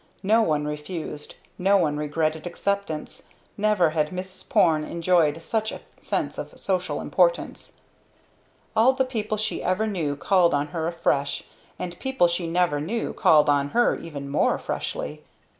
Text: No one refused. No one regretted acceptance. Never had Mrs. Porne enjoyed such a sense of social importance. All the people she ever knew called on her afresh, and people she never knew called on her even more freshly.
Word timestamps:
No 0.23 0.41
one 0.41 0.65
refused. 0.65 1.35
No 1.59 1.77
one 1.77 1.95
regretted 1.95 2.47
acceptance. 2.47 3.29
Never 3.55 3.91
had 3.91 4.09
Mrs. 4.09 4.49
Porne 4.49 4.83
enjoyed 4.83 5.39
such 5.43 5.71
a 5.71 5.81
sense 6.01 6.39
of 6.39 6.57
social 6.59 6.99
importance. 6.99 7.73
All 8.75 8.93
the 8.93 9.05
people 9.05 9.37
she 9.37 9.61
ever 9.61 9.85
knew 9.85 10.15
called 10.15 10.55
on 10.55 10.69
her 10.69 10.87
afresh, 10.87 11.43
and 11.77 11.99
people 11.99 12.27
she 12.27 12.47
never 12.47 12.81
knew 12.81 13.13
called 13.13 13.47
on 13.47 13.69
her 13.77 13.95
even 13.95 14.27
more 14.27 14.57
freshly. 14.57 15.23